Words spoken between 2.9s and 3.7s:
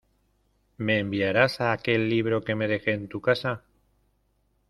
en tu casa?